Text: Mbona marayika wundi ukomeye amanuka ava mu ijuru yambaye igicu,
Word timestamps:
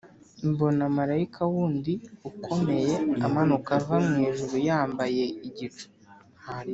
Mbona 0.49 0.83
marayika 0.97 1.41
wundi 1.53 1.93
ukomeye 2.29 2.93
amanuka 3.25 3.71
ava 3.79 3.95
mu 4.05 4.15
ijuru 4.29 4.55
yambaye 4.67 5.23
igicu, 5.47 5.85